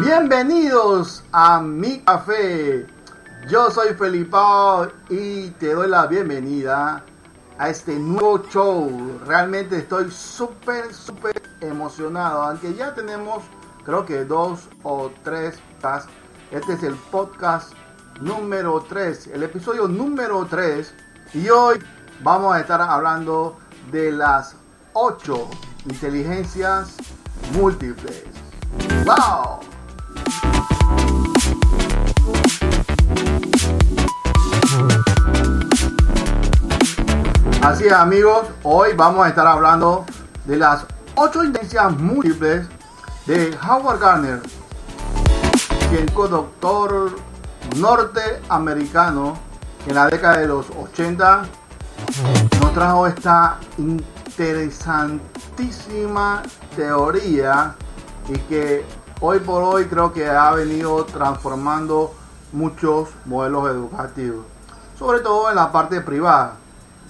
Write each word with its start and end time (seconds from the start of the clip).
Bienvenidos 0.00 1.22
a 1.30 1.60
mi 1.60 1.98
café. 1.98 2.86
Yo 3.50 3.70
soy 3.70 3.92
Felipao 3.92 4.88
y 5.10 5.50
te 5.50 5.74
doy 5.74 5.88
la 5.88 6.06
bienvenida 6.06 7.04
a 7.58 7.68
este 7.68 7.98
nuevo 7.98 8.42
show. 8.50 9.20
Realmente 9.26 9.76
estoy 9.76 10.10
súper, 10.10 10.94
súper 10.94 11.42
emocionado. 11.60 12.40
Aunque 12.44 12.72
ya 12.72 12.94
tenemos, 12.94 13.42
creo 13.84 14.06
que 14.06 14.24
dos 14.24 14.60
o 14.84 15.10
tres 15.22 15.58
podcasts. 15.82 16.10
Este 16.50 16.72
es 16.72 16.82
el 16.82 16.94
podcast 16.94 17.74
número 18.22 18.80
3, 18.88 19.26
el 19.34 19.42
episodio 19.42 19.86
número 19.86 20.46
3. 20.48 20.94
Y 21.34 21.50
hoy 21.50 21.78
vamos 22.22 22.54
a 22.54 22.60
estar 22.60 22.80
hablando 22.80 23.58
de 23.92 24.12
las 24.12 24.56
8 24.94 25.50
inteligencias 25.90 26.96
múltiples. 27.52 28.24
¡Wow! 29.04 29.69
Así 37.62 37.86
es 37.86 37.92
amigos, 37.92 38.48
hoy 38.62 38.90
vamos 38.96 39.24
a 39.24 39.28
estar 39.28 39.46
hablando 39.46 40.04
de 40.44 40.56
las 40.56 40.86
8 41.14 41.44
inteligencias 41.44 41.92
múltiples 41.98 42.66
de 43.26 43.56
Howard 43.62 44.00
Gardner, 44.00 44.40
quien 45.90 46.06
doctor 46.06 47.12
norteamericano 47.76 49.38
en 49.86 49.94
la 49.94 50.08
década 50.08 50.38
de 50.38 50.46
los 50.46 50.66
80 50.70 51.42
nos 52.60 52.74
trajo 52.74 53.06
esta 53.06 53.58
interesantísima 53.78 56.42
teoría 56.76 57.74
y 58.28 58.36
que 58.38 58.84
hoy 59.20 59.38
por 59.40 59.62
hoy 59.62 59.86
creo 59.86 60.12
que 60.12 60.28
ha 60.28 60.50
venido 60.52 61.04
transformando 61.04 62.14
muchos 62.52 63.08
modelos 63.24 63.70
educativos, 63.70 64.44
sobre 64.98 65.20
todo 65.20 65.50
en 65.50 65.56
la 65.56 65.70
parte 65.72 66.00
privada. 66.00 66.54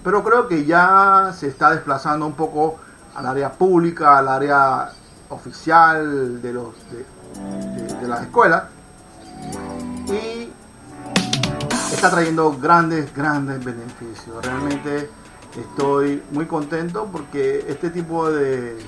Pero 0.03 0.25
creo 0.25 0.49
que 0.49 0.65
ya 0.65 1.33
se 1.37 1.49
está 1.49 1.71
desplazando 1.71 2.27
un 2.27 2.33
poco 2.33 2.79
al 3.15 3.27
área 3.27 3.53
pública, 3.53 4.19
al 4.19 4.29
área 4.29 4.91
oficial 5.29 6.41
de, 6.41 6.53
los, 6.53 6.75
de, 8.01 8.09
las 8.09 8.23
escuelas. 8.23 8.65
Y 10.07 10.51
está 11.93 12.11
trayendo 12.11 12.57
grandes, 12.59 13.15
grandes 13.15 13.63
beneficios. 13.63 14.45
Realmente 14.45 15.11
estoy 15.57 16.23
muy 16.31 16.47
contento 16.47 17.09
porque 17.13 17.67
este 17.69 17.91
tipo 17.91 18.31
de 18.31 18.79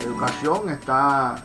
educación 0.00 0.68
está 0.70 1.36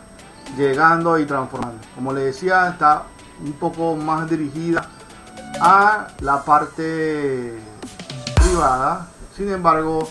llegando 0.58 1.20
y 1.20 1.26
transformando. 1.26 1.80
Como 1.96 2.12
le 2.14 2.22
decía, 2.22 2.70
está 2.70 3.04
un 3.44 3.54
poco 3.54 3.96
más 3.96 4.30
dirigida 4.30 4.88
a 5.60 6.08
la 6.20 6.44
parte 6.44 7.60
privada. 8.36 9.08
Sin 9.36 9.52
embargo, 9.52 10.08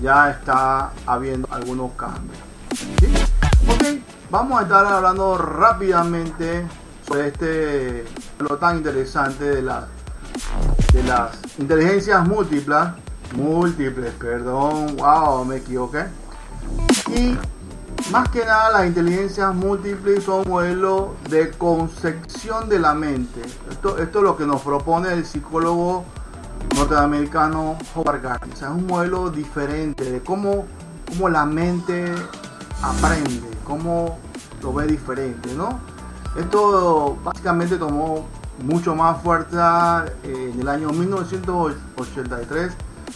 ya 0.00 0.30
está 0.30 0.90
habiendo 1.06 1.48
algunos 1.50 1.92
cambios. 1.92 2.38
Ok, 3.68 4.00
vamos 4.30 4.60
a 4.60 4.62
estar 4.62 4.84
hablando 4.86 5.38
rápidamente 5.38 6.66
sobre 7.06 7.28
este 7.28 8.04
lo 8.38 8.56
tan 8.56 8.78
interesante 8.78 9.44
de 9.44 9.62
las 9.62 9.84
de 10.92 11.02
las 11.04 11.30
inteligencias 11.58 12.26
múltiples 12.26 12.88
múltiples 13.36 14.12
perdón 14.14 14.96
wow 14.96 15.44
me 15.44 15.56
equivoqué 15.56 16.06
y 17.14 17.36
más 18.10 18.28
que 18.28 18.44
nada, 18.44 18.70
las 18.70 18.86
inteligencias 18.86 19.54
múltiples 19.54 20.24
son 20.24 20.46
modelos 20.48 21.08
de 21.30 21.50
concepción 21.50 22.68
de 22.68 22.78
la 22.78 22.94
mente. 22.94 23.40
Esto, 23.70 23.98
es 23.98 24.12
lo 24.12 24.36
que 24.36 24.44
nos 24.44 24.60
propone 24.60 25.12
el 25.12 25.24
psicólogo 25.24 26.04
norteamericano 26.76 27.78
Howard 27.94 28.22
Gardner. 28.22 28.54
O 28.54 28.56
sea, 28.56 28.68
es 28.68 28.74
un 28.74 28.86
modelo 28.86 29.30
diferente 29.30 30.04
de 30.04 30.20
cómo, 30.20 30.66
cómo 31.08 31.28
la 31.28 31.46
mente 31.46 32.12
aprende, 32.82 33.48
cómo 33.64 34.18
lo 34.62 34.74
ve 34.74 34.86
diferente, 34.86 35.54
¿no? 35.54 35.80
Esto 36.36 37.16
básicamente 37.24 37.76
tomó 37.76 38.26
mucho 38.62 38.94
más 38.94 39.22
fuerza 39.22 40.04
en 40.22 40.60
el 40.60 40.68
año 40.68 40.90
1983, 40.90 42.72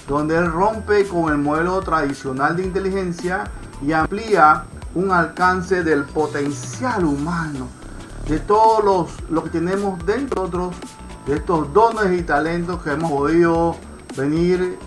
donde 0.09 0.37
él 0.37 0.51
rompe 0.51 1.07
con 1.07 1.31
el 1.31 1.39
modelo 1.39 1.81
tradicional 1.83 2.57
de 2.57 2.65
inteligencia 2.65 3.45
y 3.83 3.93
amplía 3.93 4.65
un 4.95 5.11
alcance 5.11 5.83
del 5.83 6.05
potencial 6.05 7.05
humano, 7.05 7.69
de 8.29 8.39
todos 8.41 8.85
los 8.85 9.31
lo 9.31 9.45
que 9.45 9.51
tenemos 9.51 10.05
dentro 10.05 10.43
de 10.43 10.49
nosotros, 10.49 10.75
de 11.27 11.37
estos 11.37 11.73
dones 11.73 12.19
y 12.19 12.23
talentos 12.23 12.83
que 12.83 12.93
hemos 12.93 13.11
podido 13.11 13.77
venir 14.17 14.79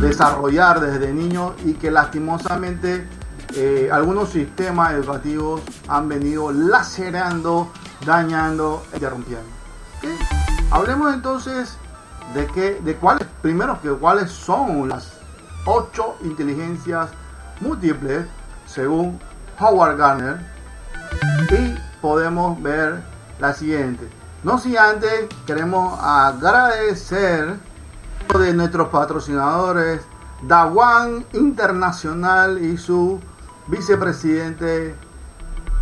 desarrollar 0.00 0.80
desde 0.80 1.12
niños 1.12 1.52
y 1.64 1.74
que 1.74 1.90
lastimosamente 1.90 3.06
eh, 3.54 3.88
algunos 3.92 4.30
sistemas 4.30 4.92
educativos 4.92 5.60
han 5.88 6.08
venido 6.08 6.50
lacerando, 6.52 7.70
dañando, 8.04 8.82
interrumpiendo. 8.92 9.46
Hablemos 10.70 11.14
entonces 11.14 11.76
de 12.34 12.46
qué, 12.48 12.80
de 12.82 12.96
cuáles, 12.96 13.28
primero 13.40 13.80
que 13.80 13.90
cuáles 13.90 14.30
son 14.30 14.88
las 14.88 15.12
ocho 15.66 16.16
inteligencias 16.22 17.10
múltiples 17.60 18.26
según 18.72 19.20
Howard 19.58 19.96
Gardner. 19.96 20.40
Y 21.50 21.78
podemos 22.00 22.60
ver 22.62 23.02
la 23.38 23.52
siguiente. 23.52 24.08
No 24.42 24.58
si 24.58 24.76
antes 24.76 25.28
queremos 25.46 25.98
agradecer 26.02 27.56
de 28.38 28.52
nuestros 28.54 28.88
patrocinadores, 28.88 30.00
Dawan 30.42 31.24
Internacional 31.32 32.62
y 32.64 32.76
su 32.76 33.20
vicepresidente, 33.68 34.94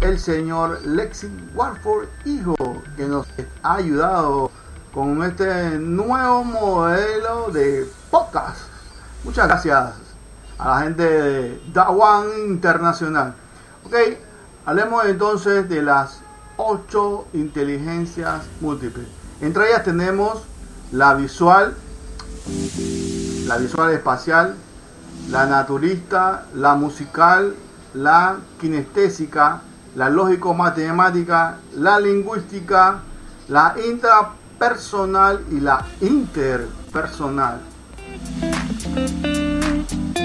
el 0.01 0.19
señor 0.19 0.81
Lexi 0.85 1.31
Warford, 1.55 2.09
hijo, 2.25 2.55
que 2.97 3.07
nos 3.07 3.27
ha 3.63 3.77
ayudado 3.77 4.51
con 4.93 5.23
este 5.23 5.79
nuevo 5.79 6.45
modelo 6.45 7.51
de 7.51 7.89
podcast. 8.11 8.61
Muchas 9.25 9.49
gracias 9.49 10.10
a 10.61 10.69
la 10.69 10.83
gente 10.83 11.03
de 11.03 11.61
Dawan 11.73 12.27
Internacional. 12.49 13.35
Ok, 13.87 13.95
hablemos 14.67 15.05
entonces 15.07 15.69
de 15.69 15.83
las 15.83 16.21
ocho 16.57 17.27
inteligencias 17.33 18.43
múltiples. 18.61 19.07
Entre 19.41 19.69
ellas 19.69 19.85
tenemos 19.85 20.43
la 20.93 21.15
visual, 21.15 21.75
la 23.47 23.57
visual 23.57 23.93
espacial, 23.93 24.55
la 25.31 25.47
naturista, 25.47 26.45
la 26.55 26.75
musical, 26.75 27.55
la 27.95 28.37
kinestésica, 28.61 29.63
la 29.97 30.11
lógico-matemática, 30.11 31.57
la 31.77 31.99
lingüística, 31.99 32.99
la 33.49 33.75
intrapersonal 33.89 35.43
y 35.51 35.61
la 35.61 35.87
interpersonal 36.03 37.61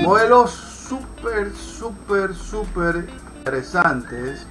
modelos 0.06 0.52
súper, 0.52 1.52
súper, 1.56 2.36
súper 2.36 3.08
interesantes 3.40 4.46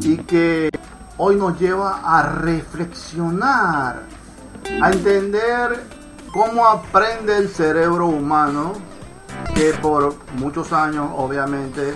y 0.00 0.18
que 0.18 0.70
hoy 1.16 1.36
nos 1.36 1.58
lleva 1.58 2.00
a 2.04 2.22
reflexionar, 2.22 4.02
a 4.82 4.90
entender 4.90 5.82
cómo 6.34 6.66
aprende 6.66 7.38
el 7.38 7.48
cerebro 7.48 8.08
humano, 8.08 8.74
que 9.54 9.72
por 9.72 10.14
muchos 10.34 10.72
años 10.74 11.10
obviamente 11.16 11.94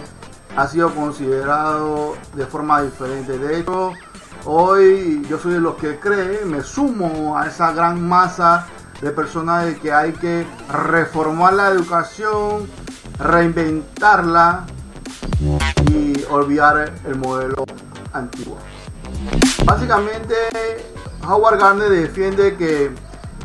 ha 0.57 0.67
sido 0.67 0.95
considerado 0.95 2.15
de 2.35 2.47
forma 2.47 2.83
diferente. 2.83 3.37
De 3.37 3.61
hecho, 3.61 3.93
hoy 4.47 5.27
yo 5.29 5.39
soy 5.39 5.55
de 5.55 5.61
los 5.61 5.75
que 5.77 5.99
cree, 5.99 6.47
me 6.47 6.63
sumo 6.63 7.37
a 7.37 7.49
esa 7.49 7.73
gran 7.73 8.03
masa 8.03 8.67
de 9.03 9.11
personas 9.11 9.67
de 9.67 9.79
que 9.79 9.93
hay 9.93 10.13
que 10.13 10.47
reformar 10.71 11.55
la 11.55 11.69
educación, 11.69 12.69
reinventarla 13.19 14.65
y 15.91 16.25
olvidar 16.31 16.93
el 17.05 17.17
modelo 17.17 17.65
antiguo. 18.13 18.59
Básicamente, 19.65 20.35
Howard 21.29 21.59
Gardner 21.59 21.91
defiende 21.91 22.57
que 22.57 22.93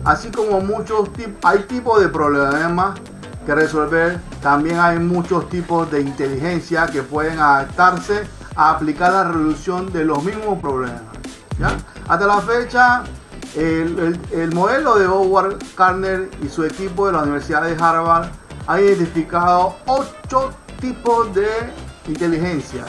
así 0.05 0.29
como 0.29 0.61
muchos 0.61 1.11
tipos, 1.13 1.33
hay 1.43 1.63
tipos 1.63 1.99
de 2.01 2.09
problemas 2.09 2.99
que 3.45 3.55
resolver, 3.55 4.19
también 4.43 4.77
hay 4.79 4.99
muchos 4.99 5.49
tipos 5.49 5.89
de 5.89 6.01
inteligencia 6.01 6.85
que 6.85 7.01
pueden 7.01 7.39
adaptarse 7.39 8.27
a 8.55 8.71
aplicar 8.71 9.11
la 9.11 9.23
resolución 9.23 9.91
de 9.91 10.05
los 10.05 10.23
mismos 10.23 10.59
problemas. 10.59 11.01
Hasta 12.07 12.27
la 12.27 12.41
fecha, 12.41 13.03
el, 13.55 14.51
modelo 14.53 14.97
de 14.97 15.07
Howard 15.07 15.57
Gardner 15.77 16.29
y 16.43 16.49
su 16.49 16.63
equipo 16.63 17.07
de 17.07 17.13
la 17.13 17.23
Universidad 17.23 17.63
de 17.63 17.75
Harvard 17.81 18.29
ha 18.67 18.81
identificado 18.81 19.75
ocho 19.85 20.51
tipos 20.79 21.33
de 21.33 21.47
inteligencia. 22.07 22.85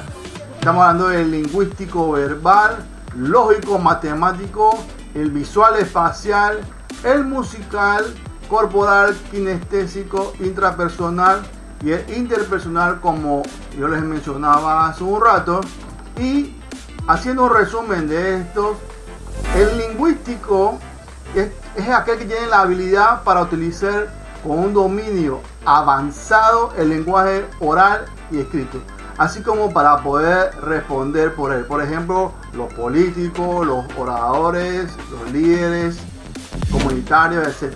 Estamos 0.59 0.83
hablando 0.83 1.09
del 1.09 1.31
lingüístico 1.31 2.13
verbal, 2.13 2.85
lógico 3.17 3.79
matemático, 3.79 4.79
el 5.15 5.31
visual 5.31 5.77
espacial, 5.79 6.61
el 7.05 7.25
musical, 7.25 8.05
corporal, 8.49 9.17
kinestésico, 9.31 10.33
intrapersonal 10.41 11.43
y 11.85 11.93
el 11.93 12.05
interpersonal 12.17 13.01
como 13.01 13.43
yo 13.79 13.89
les 13.89 14.03
mencionaba 14.03 14.89
hace 14.89 15.05
un 15.05 15.21
rato. 15.21 15.61
Y 16.19 16.57
haciendo 17.07 17.45
un 17.45 17.55
resumen 17.55 18.09
de 18.09 18.41
estos, 18.41 18.77
el 19.59 19.77
lingüístico 19.77 20.79
es, 21.35 21.51
aquel 21.89 22.19
que 22.19 22.27
tiene 22.27 22.47
la 22.47 22.61
habilidad 22.61 23.25
para 23.25 23.43
utilizar 23.43 24.07
con 24.43 24.59
un 24.59 24.73
dominio 24.73 25.41
avanzado 25.65 26.73
el 26.77 26.91
lenguaje 26.91 27.45
oral 27.59 28.05
y 28.31 28.39
escrito, 28.39 28.79
así 29.17 29.43
como 29.43 29.73
para 29.73 29.99
poder 29.99 30.55
responder 30.63 31.35
por 31.35 31.53
él. 31.53 31.65
Por 31.65 31.83
ejemplo, 31.83 32.33
los 32.53 32.73
políticos, 32.75 33.67
los 33.67 33.85
oradores, 33.99 34.93
los 35.11 35.33
líderes 35.33 35.99
comunitarios, 36.71 37.49
etc. 37.49 37.75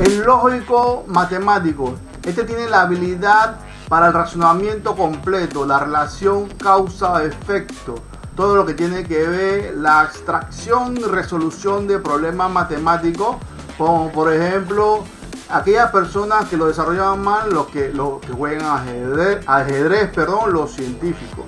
El 0.00 0.20
lógico 0.20 1.04
matemático, 1.08 1.96
este 2.24 2.44
tiene 2.44 2.68
la 2.68 2.82
habilidad 2.82 3.56
para 3.88 4.06
el 4.06 4.12
razonamiento 4.12 4.94
completo, 4.94 5.66
la 5.66 5.80
relación 5.80 6.48
causa-efecto, 6.50 7.96
todo 8.36 8.56
lo 8.56 8.66
que 8.66 8.74
tiene 8.74 9.04
que 9.04 9.26
ver 9.26 9.74
la 9.76 10.00
abstracción 10.00 10.96
y 10.96 11.04
resolución 11.04 11.86
de 11.86 11.98
problemas 11.98 12.50
matemáticos, 12.50 13.36
como 13.76 14.10
por 14.12 14.32
ejemplo 14.32 15.04
aquellas 15.50 15.90
personas 15.90 16.46
que 16.48 16.56
lo 16.56 16.68
desarrollan 16.68 17.22
mal, 17.22 17.50
los 17.52 17.66
que, 17.68 17.92
los 17.92 18.20
que 18.20 18.32
juegan 18.32 18.64
ajedrez, 18.64 19.46
ajedrez 19.46 20.10
perdón, 20.10 20.52
los 20.52 20.72
científicos. 20.72 21.44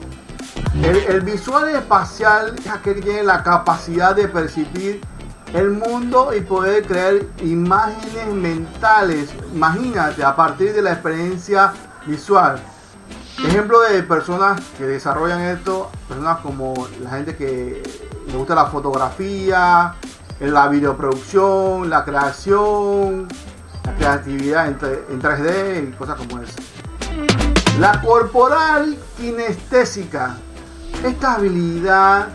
El, 0.82 0.96
el, 0.96 1.20
visual 1.20 1.68
espacial 1.68 2.54
es 2.58 2.66
aquel 2.66 2.94
que 2.96 3.02
tiene 3.02 3.22
la 3.22 3.42
capacidad 3.42 4.16
de 4.16 4.26
percibir 4.26 5.00
el 5.52 5.70
mundo 5.70 6.32
y 6.34 6.40
poder 6.40 6.86
crear 6.86 7.14
imágenes 7.42 8.26
mentales. 8.28 9.28
Imagínate, 9.54 10.24
a 10.24 10.34
partir 10.34 10.72
de 10.72 10.82
la 10.82 10.92
experiencia 10.92 11.72
visual. 12.06 12.58
Ejemplo 13.38 13.80
de 13.80 14.02
personas 14.02 14.60
que 14.78 14.84
desarrollan 14.84 15.40
esto, 15.40 15.90
personas 16.06 16.38
como 16.40 16.74
la 17.02 17.10
gente 17.10 17.34
que 17.36 17.82
le 18.26 18.36
gusta 18.36 18.54
la 18.54 18.66
fotografía, 18.66 19.94
la 20.38 20.68
videoproducción, 20.68 21.88
la 21.88 22.04
creación, 22.04 23.28
la 23.84 23.94
creatividad 23.94 24.68
en, 24.68 24.78
3D 24.78 25.88
y 25.88 25.92
cosas 25.92 26.18
como 26.18 26.40
eso. 26.40 26.54
La 27.80 28.00
corporal 28.02 28.96
kinestésica. 29.16 30.36
Esta 31.04 31.34
habilidad 31.34 32.28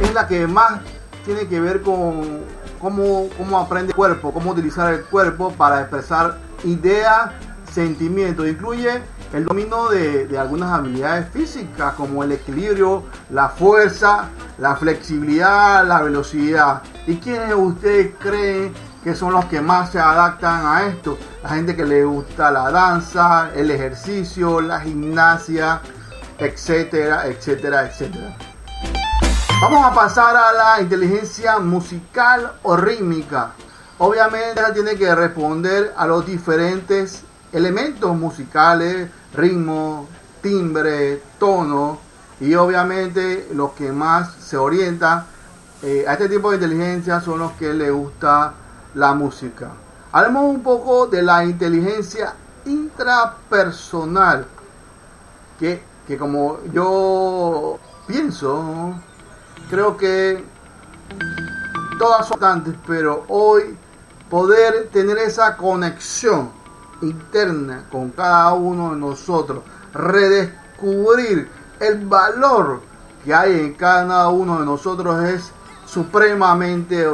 es 0.00 0.12
la 0.14 0.26
que 0.26 0.46
más 0.46 0.80
tiene 1.24 1.46
que 1.46 1.60
ver 1.60 1.82
con 1.82 2.40
cómo, 2.80 3.28
cómo 3.36 3.58
aprende 3.58 3.90
el 3.90 3.96
cuerpo, 3.96 4.32
cómo 4.32 4.50
utilizar 4.50 4.92
el 4.92 5.04
cuerpo 5.04 5.52
para 5.52 5.80
expresar 5.80 6.38
ideas, 6.64 7.30
sentimientos. 7.70 8.48
Incluye 8.48 9.02
el 9.34 9.44
dominio 9.44 9.88
de, 9.88 10.26
de, 10.26 10.38
algunas 10.38 10.70
habilidades 10.70 11.28
físicas 11.30 11.94
como 11.94 12.22
el 12.22 12.32
equilibrio, 12.32 13.02
la 13.30 13.48
fuerza, 13.48 14.28
la 14.58 14.76
flexibilidad, 14.76 15.84
la 15.86 16.02
velocidad. 16.02 16.82
¿Y 17.06 17.16
quiénes 17.16 17.54
ustedes 17.54 18.14
creen 18.18 18.72
que 19.04 19.14
son 19.14 19.34
los 19.34 19.44
que 19.44 19.60
más 19.60 19.92
se 19.92 20.00
adaptan 20.00 20.66
a 20.66 20.86
esto. 20.86 21.18
La 21.42 21.50
gente 21.50 21.76
que 21.76 21.84
le 21.84 22.04
gusta 22.04 22.50
la 22.50 22.70
danza, 22.70 23.50
el 23.54 23.70
ejercicio, 23.70 24.62
la 24.62 24.80
gimnasia, 24.80 25.82
etcétera, 26.38 27.26
etcétera, 27.26 27.86
etcétera. 27.86 28.34
Vamos 29.60 29.84
a 29.84 29.94
pasar 29.94 30.34
a 30.34 30.52
la 30.52 30.80
inteligencia 30.80 31.58
musical 31.58 32.52
o 32.62 32.76
rítmica. 32.76 33.52
Obviamente 33.98 34.62
tiene 34.72 34.96
que 34.96 35.14
responder 35.14 35.92
a 35.96 36.06
los 36.06 36.24
diferentes 36.24 37.22
elementos 37.54 38.14
musicales, 38.16 39.08
ritmo, 39.32 40.08
timbre, 40.42 41.22
tono 41.38 42.00
y 42.40 42.54
obviamente 42.56 43.48
los 43.54 43.72
que 43.72 43.92
más 43.92 44.34
se 44.34 44.56
orientan 44.56 45.24
eh, 45.82 46.04
a 46.06 46.14
este 46.14 46.28
tipo 46.28 46.50
de 46.50 46.56
inteligencia 46.56 47.20
son 47.20 47.38
los 47.38 47.52
que 47.52 47.72
le 47.72 47.90
gusta 47.90 48.54
la 48.94 49.14
música. 49.14 49.70
Hablemos 50.10 50.44
un 50.44 50.62
poco 50.62 51.06
de 51.06 51.22
la 51.22 51.44
inteligencia 51.44 52.34
intrapersonal, 52.66 54.46
que, 55.58 55.80
que 56.06 56.18
como 56.18 56.58
yo 56.72 57.78
pienso, 58.08 58.94
creo 59.70 59.96
que 59.96 60.44
todas 62.00 62.26
son 62.26 62.34
importantes, 62.34 62.74
pero 62.84 63.24
hoy 63.28 63.76
poder 64.28 64.88
tener 64.92 65.18
esa 65.18 65.56
conexión 65.56 66.63
interna 67.04 67.84
con 67.90 68.10
cada 68.10 68.52
uno 68.54 68.92
de 68.92 68.96
nosotros, 69.00 69.62
redescubrir 69.92 71.48
el 71.80 72.06
valor 72.06 72.80
que 73.24 73.34
hay 73.34 73.60
en 73.60 73.74
cada 73.74 74.28
uno 74.28 74.60
de 74.60 74.66
nosotros 74.66 75.24
es 75.24 75.50
supremamente 75.86 77.06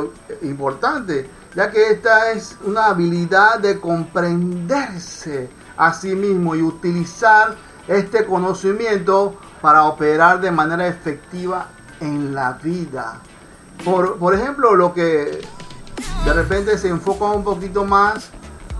importante 0.43 1.29
ya 1.55 1.71
que 1.71 1.91
esta 1.91 2.33
es 2.33 2.57
una 2.65 2.87
habilidad 2.87 3.59
de 3.59 3.81
comprenderse 3.81 5.51
a 5.77 5.93
sí 5.93 6.15
mismo 6.15 6.55
y 6.55 6.63
utilizar 6.63 7.57
este 7.89 8.25
conocimiento 8.25 9.37
para 9.61 9.85
operar 9.85 10.41
de 10.41 10.51
manera 10.51 10.87
efectiva 10.87 11.67
en 12.01 12.35
la 12.35 12.53
vida. 12.53 13.21
Por, 13.85 14.19
por 14.19 14.35
ejemplo, 14.35 14.75
lo 14.75 14.95
que 14.95 15.41
de 16.25 16.33
repente 16.33 16.79
se 16.79 16.89
enfoca 16.89 17.25
un 17.25 17.43
poquito 17.43 17.85
más 17.85 18.31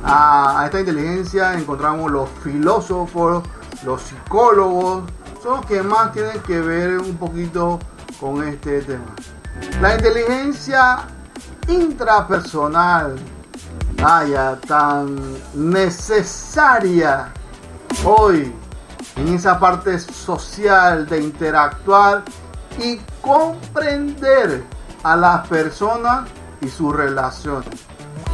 a, 0.05 0.63
esta 0.65 0.81
inteligencia, 0.81 1.55
encontramos 1.55 2.11
los 2.11 2.29
filósofos, 2.43 3.45
los 3.85 4.03
psicólogos, 4.03 5.05
son 5.43 5.57
los 5.57 5.67
que 5.67 5.83
más 5.83 6.13
tienen 6.13 6.41
que 6.43 6.61
ver 6.61 6.99
un 6.99 7.17
poquito 7.17 7.79
con 8.19 8.47
este 8.47 8.83
tema. 8.83 9.15
La 9.81 9.95
inteligencia 9.95 11.01
intrapersonal, 11.69 13.17
vaya, 14.01 14.59
tan 14.67 15.19
necesaria 15.55 17.33
hoy 18.05 18.53
en 19.17 19.35
esa 19.35 19.59
parte 19.59 19.99
social 19.99 21.07
de 21.07 21.21
interactuar 21.21 22.23
y 22.79 22.99
comprender 23.21 24.65
a 25.03 25.17
las 25.17 25.47
personas 25.49 26.29
y 26.61 26.69
sus 26.69 26.95
relaciones. 26.95 27.90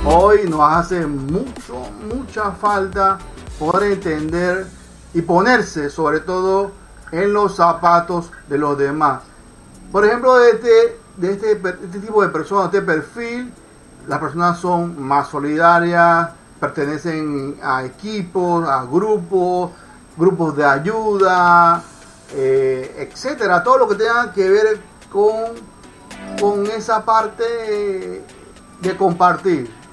Hoy 0.08 0.48
nos 0.48 0.60
hace 0.60 1.04
mucho, 1.04 1.80
mucha 2.14 2.52
falta 2.52 3.18
poder 3.58 3.90
entender 3.94 4.64
y 5.12 5.20
ponerse 5.20 5.90
sobre 5.90 6.20
todo 6.20 6.70
en 7.10 7.32
los 7.32 7.56
zapatos 7.56 8.30
de 8.48 8.56
los 8.56 8.78
demás. 8.78 9.22
Por 9.90 10.06
ejemplo, 10.06 10.36
desde 10.36 10.96
de 11.16 11.32
este, 11.32 11.52
este, 11.54 11.98
tipo 11.98 12.22
de 12.22 12.28
personas, 12.28 12.66
este 12.66 12.82
perfil, 12.82 13.52
las 14.06 14.20
personas 14.20 14.60
son 14.60 15.02
más 15.02 15.26
solidarias, 15.26 16.28
pertenecen 16.60 17.58
a 17.60 17.84
equipos, 17.84 18.68
a 18.68 18.84
grupos, 18.84 19.72
grupos 20.16 20.56
de 20.56 20.64
ayuda, 20.66 21.82
eh, 22.32 23.08
etcétera, 23.10 23.60
todo 23.60 23.78
lo 23.78 23.88
que 23.88 23.96
tenga 23.96 24.32
que 24.32 24.48
ver 24.48 24.80
con, 25.10 25.34
con 26.40 26.64
esa 26.66 27.04
parte 27.04 28.22
de 28.80 28.96
compartir. 28.96 29.85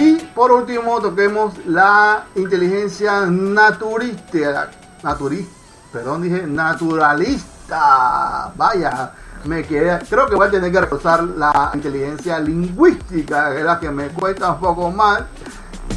Y 0.00 0.16
por 0.34 0.50
último 0.50 1.00
toquemos 1.00 1.54
la 1.66 2.24
inteligencia 2.34 3.26
naturista, 3.26 4.70
perdón, 5.92 6.22
dije 6.22 6.46
naturalista 6.46 7.54
Vaya, 8.56 9.12
me 9.44 9.64
quedé, 9.64 9.98
creo 10.08 10.26
que 10.26 10.34
voy 10.34 10.48
a 10.48 10.50
tener 10.50 10.72
que 10.72 10.80
reforzar 10.80 11.24
la 11.24 11.70
inteligencia 11.74 12.38
lingüística, 12.38 13.52
que 13.52 13.58
es 13.58 13.64
la 13.64 13.78
que 13.78 13.90
me 13.90 14.08
cuesta 14.08 14.52
un 14.52 14.60
poco 14.60 14.90
más, 14.90 15.22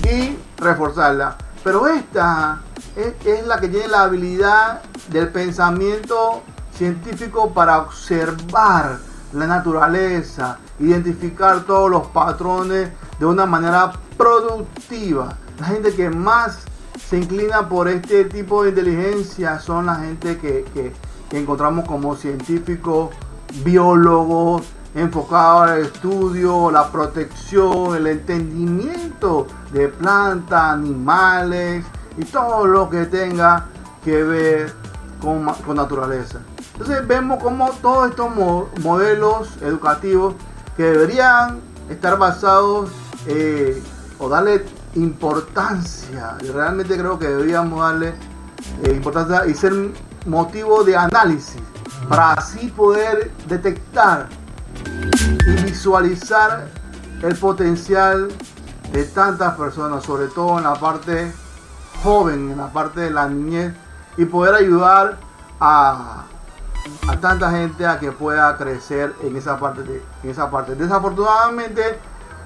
y 0.10 0.38
reforzarla. 0.58 1.38
Pero 1.64 1.88
esta 1.88 2.60
es, 2.96 3.14
es 3.26 3.46
la 3.46 3.60
que 3.60 3.68
tiene 3.68 3.88
la 3.88 4.04
habilidad 4.04 4.82
del 5.10 5.30
pensamiento 5.30 6.44
científico 6.74 7.54
para 7.54 7.80
observar 7.80 8.98
la 9.34 9.48
naturaleza, 9.48 10.60
identificar 10.80 11.62
todos 11.62 11.90
los 11.90 12.08
patrones 12.08 12.90
de 13.20 13.26
una 13.26 13.46
manera 13.46 13.92
productiva. 14.18 15.36
La 15.60 15.68
gente 15.68 15.94
que 15.94 16.10
más 16.10 16.60
se 17.08 17.18
inclina 17.18 17.68
por 17.68 17.88
este 17.88 18.26
tipo 18.26 18.64
de 18.64 18.70
inteligencia 18.70 19.60
son 19.60 19.86
la 19.88 19.96
gente 19.96 20.38
que, 20.38 20.66
que, 20.74 20.94
encontramos 21.38 21.86
como 21.86 22.16
científicos, 22.16 23.10
biólogos, 23.64 24.64
enfocados 24.96 25.70
al 25.70 25.82
estudio, 25.82 26.72
la 26.72 26.90
protección, 26.90 27.96
el 27.96 28.08
entendimiento 28.08 29.48
de 29.72 29.90
plantas, 29.90 30.74
animales 30.74 31.86
y 32.18 32.24
todo 32.24 32.66
lo 32.66 32.90
que 32.90 33.06
tenga 33.06 33.66
que 34.04 34.24
ver 34.24 34.74
con, 35.22 35.46
con 35.66 35.76
naturaleza. 35.76 36.40
Entonces 36.80 37.08
vemos 37.08 37.42
como 37.42 37.72
todos 37.82 38.12
estos 38.12 38.30
modelos 38.82 39.50
educativos 39.62 40.36
que 40.76 40.84
deberían 40.84 41.60
estar 41.90 42.20
basados 42.20 42.92
eh, 43.26 43.82
o 44.20 44.30
darle 44.30 44.64
importancia, 44.94 46.38
y 46.44 46.50
realmente 46.50 46.96
creo 46.96 47.18
que 47.18 47.28
deberíamos 47.28 47.82
darle 47.82 48.14
eh, 48.84 48.92
importancia 48.94 49.48
y 49.48 49.56
ser 49.56 49.74
motivo 50.28 50.84
de 50.84 50.96
análisis 50.96 51.60
para 52.08 52.34
así 52.34 52.68
poder 52.68 53.32
detectar 53.48 54.28
y 55.48 55.64
visualizar 55.64 56.68
el 57.24 57.36
potencial 57.38 58.28
de 58.92 59.04
tantas 59.06 59.56
personas, 59.56 60.04
sobre 60.04 60.28
todo 60.28 60.60
en 60.60 60.66
la 60.66 60.76
parte 60.76 61.32
joven, 62.04 62.52
en 62.52 62.58
la 62.58 62.72
parte 62.72 63.02
de 63.02 63.10
la 63.10 63.28
niñez, 63.28 63.74
y 64.16 64.26
poder 64.26 64.54
ayudar 64.54 65.18
a, 65.60 66.26
a 67.08 67.20
tanta 67.20 67.52
gente 67.52 67.86
a 67.86 68.00
que 68.00 68.12
pueda 68.12 68.56
crecer 68.58 69.14
en 69.24 69.36
esa 69.36 69.60
parte. 69.60 69.84
De, 69.84 70.04
esa 70.24 70.50
parte. 70.50 70.76
Desafortunadamente, 70.76 71.98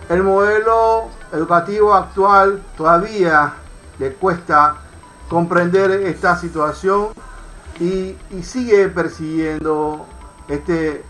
el 0.10 0.24
modelo 0.24 1.10
educativo 1.32 1.94
actual 1.94 2.62
todavía 2.78 3.54
le 4.00 4.14
cuesta 4.14 4.76
comprender 5.30 5.92
esta 5.92 6.38
situación 6.38 7.10
y, 7.80 8.18
y 8.32 8.44
sigue 8.44 8.90
persiguiendo 8.90 10.06
este, 10.48 11.04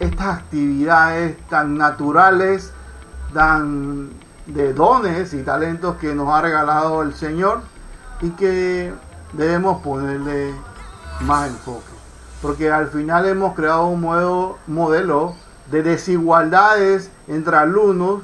estas 0.00 0.38
actividades 0.38 1.36
tan 1.48 1.76
naturales, 1.76 2.72
tan 3.32 4.10
de 4.46 4.72
dones 4.72 5.32
y 5.32 5.42
talentos 5.42 5.96
que 5.96 6.14
nos 6.14 6.28
ha 6.28 6.40
regalado 6.42 7.02
el 7.02 7.14
Señor 7.14 7.62
y 8.20 8.30
que 8.30 8.92
debemos 9.32 9.82
ponerle 9.82 10.54
más 11.20 11.48
enfoque. 11.48 11.93
Porque 12.44 12.70
al 12.70 12.88
final 12.88 13.26
hemos 13.26 13.54
creado 13.54 13.86
un 13.86 14.02
modelo 14.02 15.34
de 15.70 15.82
desigualdades 15.82 17.10
entre 17.26 17.56
alumnos 17.56 18.20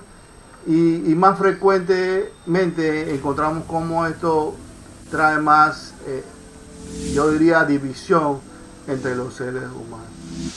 y, 0.67 1.15
más 1.15 1.39
frecuentemente 1.39 3.15
encontramos 3.15 3.65
como 3.65 4.05
esto 4.05 4.55
trae 5.11 5.39
más, 5.39 5.95
eh, 6.07 6.23
yo 7.15 7.31
diría, 7.31 7.65
división 7.65 8.41
entre 8.87 9.17
los 9.17 9.33
seres 9.33 9.63
humanos. 9.63 10.09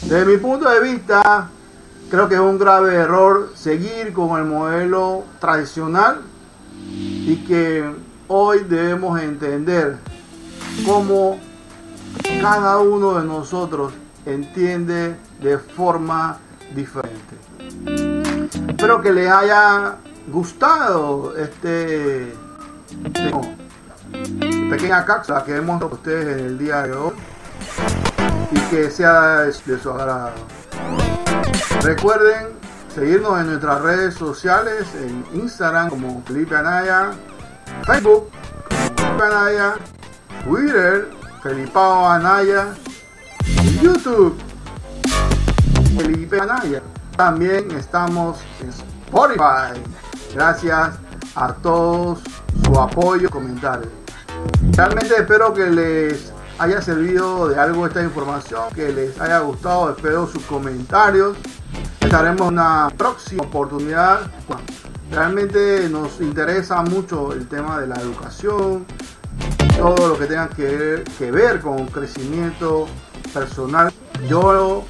Desde 0.02 0.26
mi 0.26 0.36
punto 0.36 0.70
de 0.70 0.82
vista, 0.82 1.48
creo 2.12 2.28
que 2.28 2.36
es 2.36 2.42
un 2.42 2.60
grave 2.60 2.96
error 2.96 3.52
seguir 3.56 4.12
con 4.12 4.38
el 4.38 4.44
modelo 4.44 5.24
tradicional 5.40 6.20
y 6.90 7.46
que 7.48 7.90
hoy 8.28 8.66
debemos 8.68 9.22
entender 9.22 10.00
cómo 10.86 11.40
cada 12.42 12.80
uno 12.80 13.20
de 13.20 13.26
nosotros 13.26 13.94
entiende 14.26 15.16
de 15.42 15.58
forma 15.58 16.38
diferente. 16.74 17.38
Espero 18.68 19.02
que 19.02 19.12
les 19.12 19.30
haya 19.30 19.96
gustado 20.28 21.36
este, 21.38 22.34
este 23.04 23.32
pequeña 24.70 25.06
cápsula 25.06 25.44
que 25.44 25.56
hemos 25.56 25.82
a 25.82 25.86
ustedes 25.86 26.40
en 26.40 26.46
el 26.46 26.58
día 26.58 26.84
de 26.84 26.94
hoy 26.94 27.14
y 28.52 28.60
que 28.70 28.90
sea 28.90 29.42
de, 29.42 29.54
su 29.54 29.90
agrado. 29.90 30.32
Recuerden 31.82 32.50
seguirnos 32.94 33.40
en 33.40 33.48
nuestras 33.48 33.82
redes 33.82 34.14
sociales, 34.14 34.88
en 34.96 35.26
Instagram 35.34 35.90
como 35.90 36.24
Felipe 36.24 36.56
Anaya, 36.56 37.12
Facebook 37.86 38.30
Felipe 38.70 39.24
Anaya, 39.24 39.76
Twitter 40.46 41.23
Felipao 41.44 42.08
Anaya, 42.08 42.74
YouTube 43.82 44.34
Felipe 45.98 46.40
Anaya. 46.40 46.82
También 47.18 47.70
estamos 47.72 48.38
en 48.62 48.70
Spotify. 48.70 49.78
Gracias 50.34 50.96
a 51.36 51.54
todos 51.56 52.20
su 52.64 52.80
apoyo 52.80 53.28
y 53.28 53.30
comentarios. 53.30 53.92
Realmente 54.72 55.16
espero 55.18 55.54
que 55.54 55.70
les 55.70 56.32
haya 56.60 56.82
servido 56.82 57.50
de 57.50 57.60
algo 57.60 57.88
esta 57.88 58.02
información, 58.02 58.74
que 58.74 58.94
les 58.94 59.20
haya 59.20 59.40
gustado, 59.40 59.90
espero 59.90 60.28
sus 60.28 60.44
comentarios. 60.44 61.36
Estaremos 62.00 62.40
en 62.40 62.54
una 62.54 62.90
próxima 62.98 63.44
oportunidad. 63.44 64.22
Realmente 65.12 65.90
nos 65.90 66.22
interesa 66.22 66.82
mucho 66.84 67.34
el 67.34 67.50
tema 67.50 67.82
de 67.82 67.88
la 67.88 67.96
educación, 67.96 68.86
todo 69.84 70.08
lo 70.08 70.18
que 70.18 70.28
tenga 70.28 70.48
que, 70.48 71.04
que 71.18 71.30
ver 71.30 71.60
con 71.60 71.86
crecimiento 71.88 72.88
personal. 73.34 73.92
Yo 74.30 74.86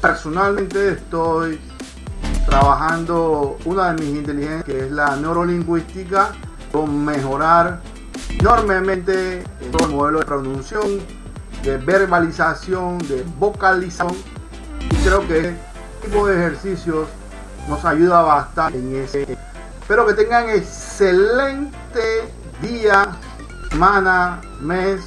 personalmente 0.00 0.92
estoy 0.92 1.60
trabajando 2.46 3.58
una 3.66 3.92
de 3.92 4.02
mis 4.02 4.16
inteligencias 4.16 4.64
que 4.64 4.86
es 4.86 4.90
la 4.90 5.16
neurolingüística 5.16 6.32
con 6.72 7.04
mejorar 7.04 7.82
enormemente 8.38 9.44
todo 9.70 9.86
el 9.86 9.94
modelo 9.94 10.18
de 10.20 10.24
pronunciación, 10.24 11.00
de 11.62 11.76
verbalización, 11.76 12.96
de 13.06 13.26
vocalización. 13.38 14.16
Y 14.80 14.96
creo 15.04 15.28
que 15.28 15.40
este 15.40 15.56
tipo 16.06 16.26
de 16.26 16.36
ejercicios 16.36 17.06
nos 17.68 17.84
ayuda 17.84 18.22
bastante 18.22 18.78
en 18.78 18.96
ese. 18.96 19.26
Espero 19.82 20.06
que 20.06 20.14
tengan 20.14 20.48
excelente 20.48 22.32
día, 22.62 23.14
semana, 23.78 24.40
mes. 24.60 25.02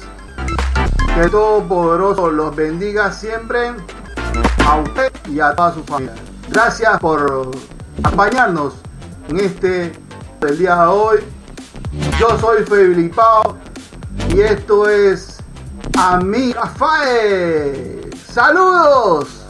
Que 1.14 1.28
todo 1.28 1.62
poderoso 1.68 2.30
los 2.30 2.56
bendiga 2.56 3.12
siempre 3.12 3.74
a 4.66 4.76
usted 4.76 5.12
y 5.28 5.40
a 5.40 5.54
toda 5.54 5.74
su 5.74 5.84
familia. 5.84 6.14
Gracias 6.48 6.98
por 6.98 7.50
acompañarnos 8.02 8.72
en 9.28 9.40
este 9.40 9.92
el 10.40 10.58
día 10.58 10.76
de 10.76 10.86
hoy. 10.86 11.18
Yo 12.18 12.38
soy 12.40 13.10
Pao 13.14 13.58
y 14.30 14.40
esto 14.40 14.88
es 14.88 15.36
Amiga 15.98 16.66
Fae. 16.66 18.08
¡Saludos! 18.26 19.42